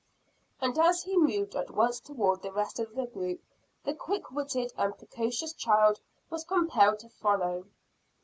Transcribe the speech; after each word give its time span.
And 0.59 0.79
as 0.79 1.03
he 1.03 1.15
moved 1.15 1.55
at 1.55 1.69
once 1.69 1.99
toward 1.99 2.41
the 2.41 2.51
rest 2.51 2.79
of 2.79 2.95
the 2.95 3.05
group, 3.05 3.39
the 3.83 3.93
quick 3.93 4.31
witted 4.31 4.73
and 4.75 4.97
precocious 4.97 5.53
child 5.53 5.99
was 6.27 6.43
compelled 6.43 6.97
to 7.01 7.09
follow. 7.09 7.65